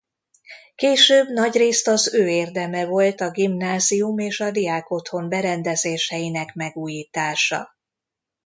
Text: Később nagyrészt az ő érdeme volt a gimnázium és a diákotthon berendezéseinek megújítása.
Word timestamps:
Később 0.75 1.27
nagyrészt 1.29 1.87
az 1.87 2.13
ő 2.13 2.27
érdeme 2.29 2.85
volt 2.85 3.21
a 3.21 3.31
gimnázium 3.31 4.17
és 4.17 4.39
a 4.39 4.51
diákotthon 4.51 5.29
berendezéseinek 5.29 6.53
megújítása. 6.53 7.75